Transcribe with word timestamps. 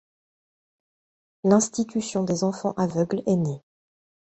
L’Institution 1.43 2.23
des 2.23 2.43
Enfants 2.43 2.73
Aveugles 2.75 3.21
est 3.27 3.35
née. 3.35 3.61